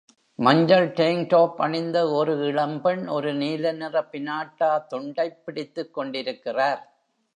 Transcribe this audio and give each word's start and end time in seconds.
மஞ்சள் 0.39 0.87
tank 0.91 1.27
top 1.29 1.61
அணிந்த 1.61 2.09
ஒரு 2.11 2.47
இளம் 2.47 2.81
பெண் 2.81 3.07
ஒரு 3.07 3.33
நீல 3.33 3.71
நிற 3.71 4.09
பினாட்டா 4.11 4.71
துண்டைப் 4.89 5.41
பிடித்துக்கொண்டிருக்கிறார். 5.45 6.81